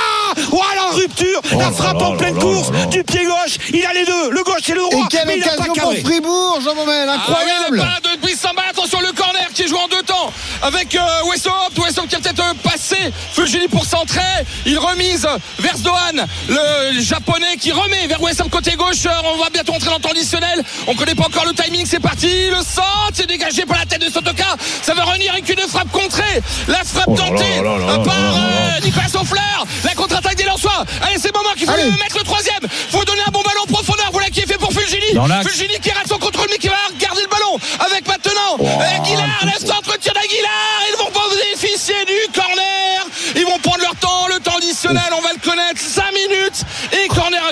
[0.51, 4.31] oh la rupture, la frappe en pleine course du pied gauche, il a les deux,
[4.31, 5.93] le gauche et le Et droit, quelle mais il n'a pas occasion pour.
[5.93, 7.09] Fribourg, Jean Momel.
[7.09, 7.75] Ah oui, Incroyable.
[7.77, 10.31] le pas de attention le corner qui est joué en deux temps
[10.63, 10.99] avec euh,
[11.29, 12.95] Wessop, Wessop qui a peut-être euh, passé.
[13.33, 14.21] Fulgini pour centrer,
[14.65, 15.27] il remise
[15.59, 19.89] vers Dohan, le japonais qui remet vers Wessop côté gauche, Euh, on va bientôt entrer
[19.89, 23.27] dans le temps additionnel, on connaît pas encore le timing, c'est parti, le centre, c'est
[23.27, 27.05] dégagé par la tête de Sotoka, ça va revenir avec une frappe contrée, la frappe
[27.07, 31.17] Oh tentée là là là là par euh, Nicolas Sonfleur, la contre-attaque des Lensois, allez
[31.19, 31.91] c'est le moment qu'il faut Allez.
[31.91, 33.83] mettre le troisième, faut donner un bon ballon en
[34.31, 35.13] qui est fait pour Fulgini.
[35.43, 38.57] Fulgini qui rate son contrôle mais qui va garder le ballon avec maintenant.
[38.59, 43.05] Euh, Aguilar, le centre tir d'Aguilar, ils vont pas bénéficier du corner,
[43.35, 46.22] ils vont prendre leur temps, le temps additionnel, on va le connaître, 5 minutes et
[46.22, 46.22] corner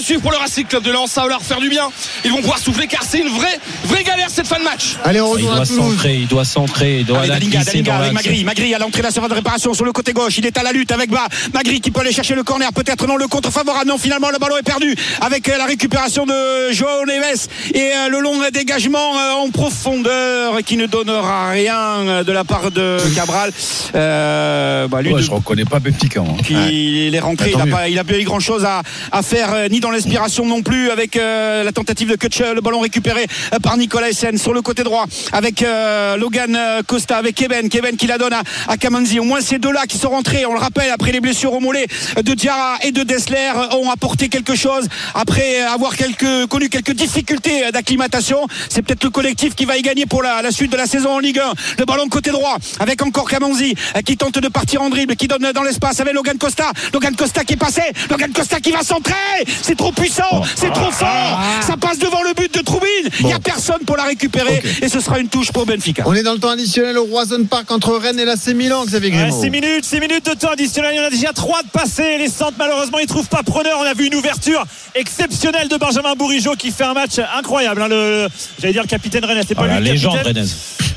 [0.02, 1.90] à suivre pour le Racing Club de Lens, ça va leur faire du bien,
[2.26, 4.98] ils vont pouvoir souffler car c'est une vraie, vraie galère cette fin de match.
[5.04, 5.92] Allez, on Il retourne doit à Toulouse.
[5.94, 8.12] centrer, il doit centrer, il doit Avec Dalinga, Dalinga.
[8.12, 10.58] Magri, Magri à l'entrée de la surface de réparation sur le côté gauche, il est
[10.58, 13.28] à la lutte avec Bas, Magri qui peut aller chercher le corner, peut-être non le
[13.28, 17.48] contre favorable, non finalement le ballon est perdu avec euh, la récupération de Joao Neves
[17.74, 22.72] et euh, le long dégagement euh, en profondeur qui ne donnera rien de la part
[22.72, 23.52] de Cabral.
[23.96, 26.22] Euh, bah, lui Ouais, de- je reconnais pas Benfica.
[26.22, 26.38] hein.
[26.46, 28.82] qui il est rentré, Bah, il n'a pas, il a pas eu grand chose à,
[29.12, 32.80] à faire ni dans l'inspiration non plus avec euh, la tentative de Kutch, le ballon
[32.80, 37.70] récupéré euh, par Nicolas Essen sur le côté droit avec euh, Logan Costa, avec Kevin,
[37.70, 39.20] Kevin qui la donne à, à Kamanzi.
[39.20, 41.86] Au moins ces deux-là qui sont rentrés, on le rappelle, après les blessures au mollet
[42.18, 47.72] de Diarra et de Dessler ont apporté quelque chose après avoir quelques, connu quelques difficultés
[47.72, 48.48] d'acclimatation.
[48.70, 51.20] C'est peut-être le collectif qui va y gagner pour la, suite de la saison en
[51.20, 51.54] Ligue 1.
[51.80, 53.76] Le ballon côté droit avec encore Kamanzi
[54.06, 56.72] qui tente de partir en dribble, qui donne dans l'espace avec Logan Costa.
[56.94, 59.14] Logan Costa qui est passé, Logan Costa qui va centrer.
[59.62, 61.40] C'est trop puissant, c'est trop fort.
[61.66, 64.88] Ça passe devant le but de Troubine Il n'y a personne pour la récupérer et
[64.90, 66.04] ce sera une touche pour Benfica.
[66.06, 69.10] On est dans le temps additionnel au Roison Park entre Rennes et l'AC Milan, Xavier
[69.12, 69.42] Ouais, Grimaud.
[69.42, 70.92] 6 minutes, 6 minutes de temps additionnel.
[70.94, 72.18] Il y en a déjà 3 de passés.
[72.20, 73.78] Les centres, malheureusement, ils trouvent pas preneur.
[73.82, 74.64] On a vu une ouverture
[74.94, 77.82] exceptionnelle de Benjamin Bourigeau qui fait un match incroyable.
[77.82, 77.88] hein.
[77.88, 78.28] Le, le-
[78.60, 79.42] j'allais dire le capitaine Rennes.
[79.48, 80.18] C'est pas Ah, lui la légende.
[80.24, 80.48] Rennes.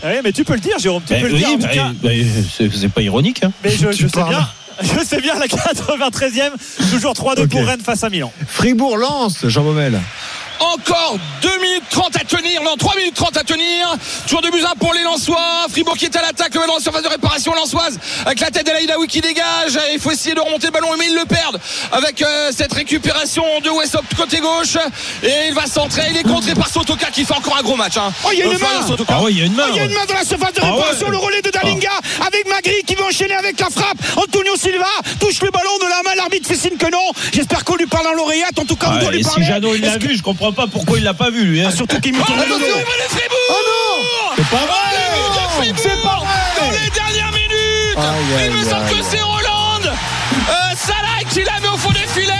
[0.05, 1.03] Ouais, mais tu peux le dire, Jérôme.
[1.07, 1.59] Tu Ben peux le oui, dire.
[1.59, 2.27] ben, ben,
[2.59, 3.43] c'est c'est pas ironique.
[3.45, 3.53] hein.
[3.65, 4.29] Mais je, sais parles.
[4.29, 4.49] bien.
[4.83, 6.51] Je sais bien la 93e.
[6.91, 7.49] Toujours 3-2 Ok.
[7.51, 8.33] pour Rennes face à Milan.
[8.47, 10.01] Fribourg lance, Jean Baumel.
[10.61, 13.95] Encore 2 minutes 30 à tenir, non 3 minutes 30 à tenir.
[14.25, 15.67] Toujours de buts 1 pour les Lensois.
[15.71, 18.65] Fribourg qui est à l'attaque, le ballon en surface de réparation lensoise avec la tête
[18.67, 19.79] d'Elaïdaoui qui dégage.
[19.93, 21.61] Il faut essayer de remonter le ballon, mais ils le perdent
[21.93, 24.77] avec euh, cette récupération de Westop côté gauche.
[25.23, 26.03] Et il va centrer.
[26.11, 27.97] Il est contré par Sotoka qui fait encore un gros match.
[27.97, 28.13] hein.
[28.25, 28.87] Oh, il y a une Florian main.
[28.87, 29.15] Sotoka.
[29.19, 29.65] Ah il y a une main.
[29.67, 31.13] Oh, il y a une main dans la surface de Ah réparation, ouais.
[31.13, 31.91] le relais de Dalinga
[32.27, 33.99] avec Magri qui va enchaîner avec la frappe.
[34.17, 34.87] Antonio Silva
[35.21, 37.05] touche le ballon de la main, l'arbitre fait signe que non.
[37.33, 39.29] J'espère qu'on lui parle dans l'oreillette, en tout cas on Ah, doit lui et si
[39.31, 39.45] parler.
[39.47, 41.61] Jeannot il l'a vu, je comprends pas pourquoi il l'a pas vu lui.
[41.63, 41.69] hein.
[41.69, 42.57] Ah, surtout qu'il me Oh, le dos.
[43.51, 44.67] Oh non C'est pas vrai.
[45.17, 46.27] Oh, c'est pas vrai.
[46.61, 51.25] Dans les dernières minutes Aïe, Il me aïe, semble aïe, que c'est Roland euh, Salah
[51.31, 52.35] qui la met au fond des filets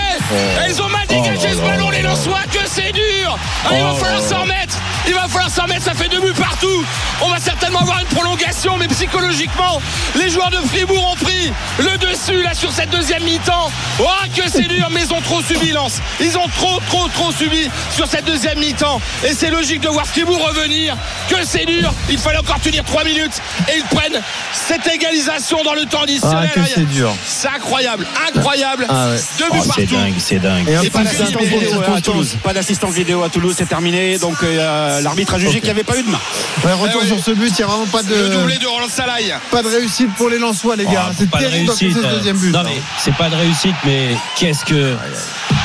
[0.65, 1.67] Et Ils ont mal dégagé Oh là ce là.
[1.71, 2.01] ballon les.
[2.01, 3.37] Lensois que c'est dur.
[3.71, 4.77] Il va Oh falloir s'en remettre.
[5.07, 6.83] Il va falloir s'en remettre, ça fait deux buts partout.
[7.21, 9.79] On va certainement avoir une prolongation mais psychologiquement
[10.15, 13.71] les joueurs de Fribourg ont pris le dessus là sur cette deuxième mi-temps.
[13.99, 15.99] Oh que c'est dur mais ils ont trop subi Lens.
[16.19, 18.99] Ils ont trop trop trop subi sur cette deuxième mi-temps.
[19.27, 20.95] Et c'est logique de voir Fribourg revenir.
[21.29, 21.91] Que c'est dur.
[22.09, 24.21] Il fallait encore tenir 3 minutes et ils prennent
[24.53, 26.49] cette égalisation dans le temps additionnel.
[26.51, 27.13] Ah, que c'est dur.
[27.25, 28.85] c'est incroyable incroyable.
[28.89, 29.17] Ah ouais.
[29.37, 29.95] deux Oh, buts c'est partout.
[29.95, 30.67] dingue, c'est dingue.
[30.69, 32.03] Et un Et pas peu d'assistance d'instant pour vidéo à circonstance.
[32.03, 32.37] Toulouse.
[32.43, 34.17] Pas d'assistance vidéo à Toulouse, c'est terminé.
[34.17, 36.19] Donc euh, l'arbitre a jugé qu'il n'y avait pas eu de main.
[36.63, 37.07] Ouais, retour Eh oui.
[37.07, 39.63] sur ce but, il n'y a vraiment pas le doublé de, de Roland Salaï pas
[39.63, 41.11] de réussite pour les Lensois, les Oh, gars.
[41.17, 41.93] c'est pas de terrible réussite.
[42.01, 42.51] ce euh, deuxième but.
[42.51, 42.63] Non hein.
[42.65, 44.95] mais c'est pas de réussite, mais qu'est-ce que.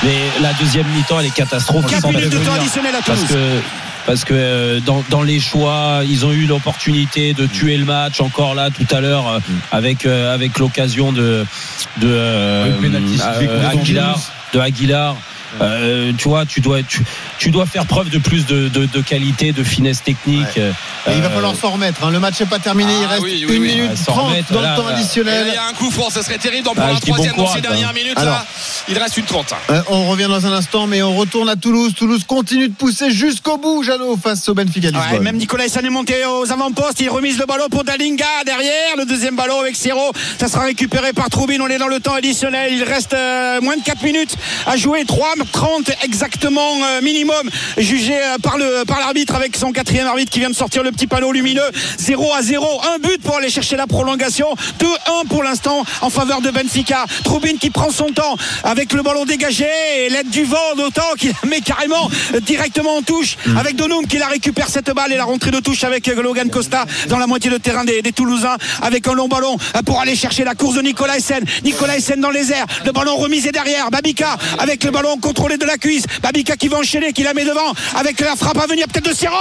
[0.03, 1.91] Mais la deuxième mi-temps, elle est catastrophique.
[1.91, 2.61] 4 sans minutes de temps prévenir.
[2.63, 3.35] additionnel à Parce Toulouse.
[3.35, 3.61] que
[4.07, 8.21] parce que euh, dans, dans les choix, ils ont eu l'opportunité de tuer le match
[8.23, 9.39] encore là tout à l'heure euh,
[9.73, 11.45] avec euh, avec l'occasion de
[11.99, 14.19] de euh, euh, Aguilar.
[14.53, 15.17] De Aguilar.
[15.61, 17.03] Euh, tu vois, tu dois tu,
[17.39, 20.57] tu dois faire preuve de plus de, de, de qualité, de finesse technique.
[20.57, 20.73] Et
[21.15, 22.05] il va Euh, falloir s'en remettre.
[22.05, 22.11] hein.
[22.11, 22.93] Le match n'est pas terminé.
[22.93, 23.69] il Ah reste oui, oui, 1 oui.
[23.69, 24.95] minute Ouais, s'en 30 remettre, dans là, le temps là.
[24.97, 25.47] Additionnel.
[25.49, 27.11] il y a un coup franc, ça serait terrible d'en prendre Ah, un je dis
[27.11, 27.93] bon troisième dans ces dernières hein.
[27.93, 28.19] minutes.
[28.19, 28.35] Alors.
[28.35, 28.47] là.
[28.89, 29.53] Il reste une trente.
[29.71, 31.93] Euh, on revient dans un instant, mais on retourne à Toulouse.
[31.97, 35.91] Toulouse continue de pousser jusqu'au bout, Jeannot, face au Benfica Ouais, même Nicolas Hassan est
[35.91, 37.01] monté aux avant-postes.
[37.01, 38.97] Il remise le ballon pour Dalinga derrière.
[38.97, 40.13] Le deuxième ballon avec Sero.
[40.39, 41.61] Ça sera récupéré par Troubine.
[41.63, 42.73] On est dans le temps additionnel.
[42.73, 44.35] Il reste euh, moins de 4 minutes
[44.67, 45.05] à jouer.
[45.45, 47.51] 3-30 exactement euh, minimum.
[47.79, 50.93] Jugé euh, par le par l'arbitre avec son quatrième arbitre qui vient de sortir le
[50.93, 51.71] petit panneau lumineux.
[51.99, 52.67] 0 à 0.
[52.95, 54.55] Un but pour aller chercher la prolongation.
[54.79, 57.05] 2-1 pour l'instant en faveur de Benfica.
[57.25, 59.67] Troubine qui prend son temps avec le ballon dégagé
[59.99, 62.11] et l'aide du vent d'autant qu'il met carrément
[62.43, 65.85] directement en touche avec Donum qui la récupère cette balle et la rentrée de touche
[65.85, 69.57] avec Logan Costa dans la moitié de terrain des, des Toulousains avec un long ballon
[69.77, 71.45] euh, pour aller chercher la course de Nicolas Essen.
[71.65, 72.67] Nicolas Essen dans les airs.
[72.85, 73.91] Le ballon remisé derrière.
[73.91, 76.05] Babika avec le ballon contrôlé de la cuisse.
[76.23, 79.15] Babika qui va enchaîner, qui la met devant avec la frappe à venir peut-être de
[79.15, 79.35] Siro.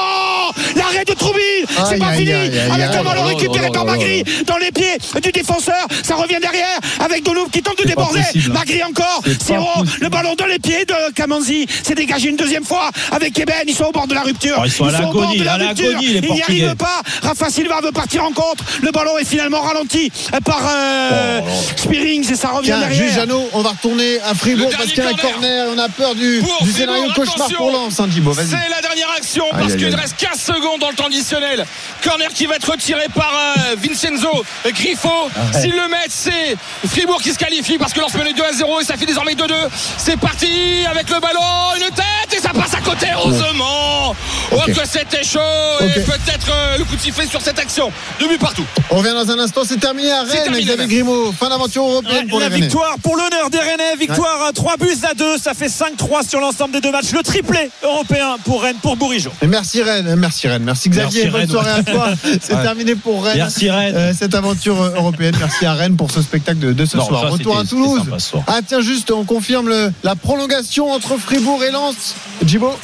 [0.75, 1.65] L'arrêt de Troubine.
[1.89, 2.31] C'est pas fini.
[2.31, 5.87] Avec un ballon Oh, récupéré oh, par oh, oh, Magri dans les pieds du défenseur.
[6.03, 8.21] Ça revient derrière avec Donum qui tente de déborder.
[8.49, 9.21] Magri encore.
[9.23, 9.59] Possible.
[9.99, 11.65] le ballon dans les pieds de Kamanzi.
[11.83, 13.63] C'est dégagé une deuxième fois avec Eben.
[13.67, 14.57] Ils sont au bord de la rupture.
[14.59, 17.01] Oh, ils sont à au bord l'agonie, Ils n'y arrivent pas.
[17.23, 18.63] Rafa Silva veut partir en contre.
[18.81, 20.11] Le ballon est finalement ralenti
[20.45, 21.41] par euh,
[21.75, 22.91] Spearings et ça revient derrière.
[22.91, 23.19] juste
[23.53, 25.75] on va retourner à Fribourg Le parce dernier qu'il y a un corner.
[25.79, 27.57] On a peur du, Pour du Fribourg, scénario cauchemar attention.
[27.57, 28.07] pour Lens, hein.
[28.35, 29.95] C'est la dernière action Aïe, parce qu'il aïe.
[29.95, 31.65] reste 15 secondes dans le temps additionnel.
[32.03, 35.09] Corner qui va être retiré par euh, Vincenzo Griffo.
[35.35, 38.51] Ah S'ils le mettent, c'est Fribourg qui se qualifie parce que Lens menait 2 à
[38.51, 39.53] 0 et ça fait désormais 2-2.
[39.97, 41.39] C'est parti avec le ballon,
[41.77, 44.15] une tête ça passe à côté, heureusement.
[44.51, 45.39] Oh que c'était chaud
[45.81, 47.91] et peut-être euh, le coup de sifflet sur cette action.
[48.19, 48.63] Deux buts partout.
[48.89, 49.61] On revient dans un instant.
[49.63, 50.43] C'est terminé à Rennes.
[50.43, 50.87] terminé, Xavier même.
[50.89, 51.31] Grimaud.
[51.39, 52.65] Fin d'aventure européenne Ouais, pour la les Rennais.
[52.67, 56.39] victoire pour l'honneur des Rennais, victoire à 3 buts à 2, ça fait 5-3 sur
[56.39, 57.11] l'ensemble des deux matchs.
[57.11, 59.31] Le triplé européen pour Rennes, pour Bourigeau.
[59.41, 61.49] Et Merci Rennes, merci Rennes, merci Xavier, Merci bonne Rennes.
[61.49, 62.09] soirée à toi.
[62.41, 62.63] C'est Ouais.
[62.63, 63.37] terminé pour Rennes.
[63.37, 63.95] Merci Rennes.
[63.95, 65.35] Euh, cette aventure euh, européenne.
[65.39, 67.21] Merci à Rennes pour ce spectacle de, de ce Non, soir.
[67.21, 67.91] ça, Retour à Toulouse.
[67.99, 68.43] c'était sympa ce soir.
[68.47, 72.15] Ah tiens juste, on confirme le- la prolongation entre Fribourg et Lens.
[72.41, 72.75] Djibo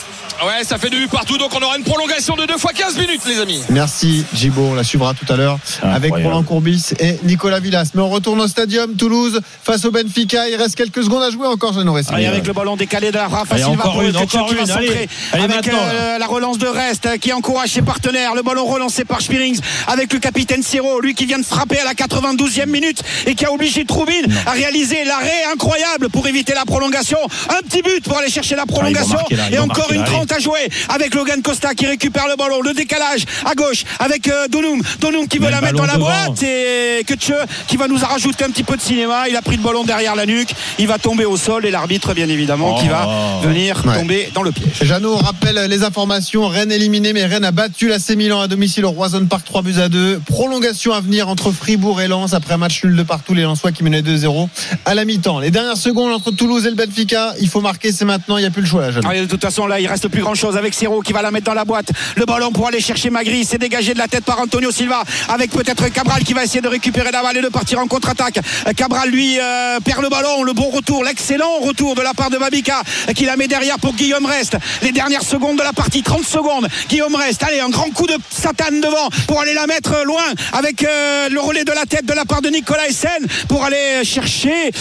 [0.43, 2.97] Ouais, ça fait deux buts partout donc on aura une prolongation de 2 fois 15
[2.97, 3.61] minutes les amis.
[3.69, 6.13] Merci Djibo, on la suivra tout à l'heure avec.
[6.13, 7.91] Roland Courbis et Nicolas Villas.
[7.93, 10.47] Mais on retourne au stadium Toulouse face au Benfica.
[10.49, 13.17] Il reste quelques secondes à jouer encore, je n'aurais Allez, avec le ballon décalé de
[13.17, 14.87] Rafa Allez, Silva encore pour le une, encore qui va une, allez.
[14.87, 18.33] centrer Allez, avec euh, la relance de Rest euh, qui encourage ses partenaires.
[18.35, 21.83] Le ballon relancé par Spirings avec le capitaine Siro, lui qui vient de frapper à
[21.83, 26.65] la 92e minute et qui a obligé Troubine à réaliser l'arrêt incroyable pour éviter la
[26.65, 27.19] prolongation.
[27.49, 30.01] Un petit but pour aller chercher la prolongation marquer là, ils et encore marquer une
[30.01, 30.27] là, allez.
[30.27, 32.61] compte à jouer avec Logan Costa qui récupère le ballon.
[32.61, 34.81] Le décalage à gauche avec euh, Donum.
[34.99, 37.33] Donum qui veut la mettre dans la boîte et Kutche
[37.67, 39.27] qui va nous rajouter un petit peu de cinéma.
[39.29, 40.49] Il a pris le ballon derrière la nuque.
[40.79, 43.47] Il va tomber au sol et l'arbitre, bien évidemment, qui va Oh.
[43.47, 43.93] venir Ouais.
[43.99, 44.73] tomber dans le piège.
[44.81, 46.47] Jeannot rappelle les informations.
[46.47, 49.79] Rennes éliminé, mais Rennes a battu l'AC Milan à domicile au Roison Park 3 buts
[49.79, 50.19] à 2.
[50.25, 53.33] Prolongation à venir entre Fribourg et Lens après un match nul de partout.
[53.33, 54.49] Les Lensois qui menaient 2-0
[54.85, 55.39] à la mi-temps.
[55.39, 57.33] Les dernières secondes entre Toulouse et le Benfica.
[57.39, 58.37] Il faut marquer, c'est maintenant.
[58.37, 59.07] Il n'y a plus le choix là, Jeannot.
[59.11, 61.31] Ah, de toute façon, là, il reste plus grand chose avec Siro qui va la
[61.31, 61.87] mettre dans la boîte.
[62.15, 63.45] Le ballon pour aller chercher Magri.
[63.45, 66.67] C'est dégagé de la tête par Antonio Silva avec peut-être Cabral qui va essayer de
[66.67, 68.39] récupérer la balle et de partir en contre-attaque.
[68.67, 70.43] Euh, Cabral, lui, euh, perd le ballon.
[70.43, 73.79] Le bon retour, l'excellent retour de la part de Babika euh, qui la met derrière
[73.79, 74.57] pour Guillaume Reste.
[74.81, 76.67] Les dernières secondes de la partie, 30 secondes.
[76.89, 77.43] Guillaume Reste.
[77.43, 80.23] Allez, un grand coup de satane devant pour aller la mettre loin
[80.53, 83.09] avec le relais de la tête de la part de Nicolas Essen
[83.47, 84.71] pour aller chercher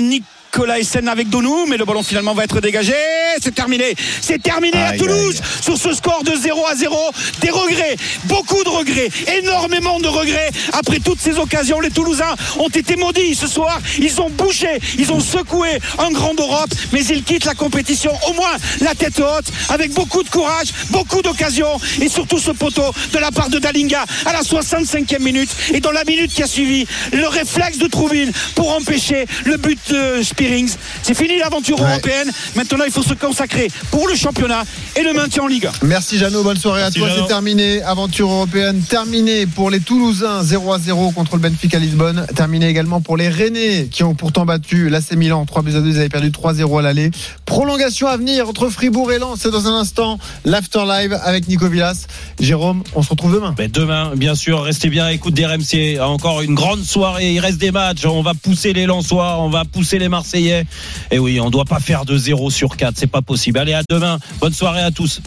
[0.00, 0.37] Nicolas
[0.78, 2.94] Essen avec Donou, mais le ballon finalement va être dégagé.
[3.40, 3.94] C'est terminé.
[4.20, 6.96] C'est terminé à Aïe, Toulouse sur ce score de 0 à 0.
[7.40, 9.08] Des regrets, beaucoup de regrets,
[9.38, 10.50] énormément de regrets.
[10.72, 13.80] Après toutes ces occasions, les Toulousains ont été maudits ce soir.
[13.98, 18.32] Ils ont bougé, ils ont secoué un grand d'Europe, mais ils quittent la compétition au
[18.34, 23.18] moins la tête haute, avec beaucoup de courage, beaucoup d'occasions et surtout ce poteau de
[23.18, 26.86] la part de Dalinga à la 65e minute et dans la minute qui a suivi,
[27.12, 30.70] le réflexe de Trouville pour empêcher le but de Spearings.
[31.02, 31.90] C'est fini l'aventure Ouais.
[31.90, 32.30] européenne.
[32.54, 34.62] Maintenant, il faut se consacrer pour le championnat
[34.94, 35.72] et le maintien en Ligue 1.
[35.82, 37.10] Merci Jeannot, bonne soirée Merci, à toi.
[37.16, 37.82] C'est terminé.
[37.82, 42.24] Aventure européenne terminée pour les Toulousains 0 à 0 contre le Benfica Lisbonne.
[42.36, 45.88] Terminé également pour les Rennais qui ont pourtant battu l'AC Milan 3 buts à 2.
[45.90, 47.10] Ils avaient perdu 3-0 à l'aller.
[47.44, 49.40] Prolongation à venir entre Fribourg et Lens.
[49.42, 52.06] C'est dans un instant l'After Live avec Nico Villas.
[52.38, 53.56] Jérôme, on se retrouve demain.
[53.72, 55.98] Demain, bien sûr, restez bien à l'écoute des RMC.
[56.00, 57.32] Encore une grande soirée.
[57.32, 58.04] Il reste des matchs.
[58.04, 60.27] On va pousser les Lensois, on va pousser les Marseillais.
[60.34, 62.94] Et oui, on doit pas faire de 0 sur 4.
[62.96, 63.58] C'est pas possible.
[63.58, 64.18] Allez, à demain.
[64.40, 65.20] Bonne soirée à tous.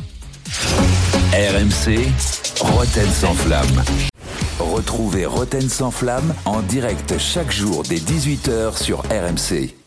[1.34, 2.08] RMC,
[2.60, 3.84] Roten sans flamme.
[4.60, 9.81] Retrouvez Roten sans flamme en direct chaque jour dès 18h sur RMC.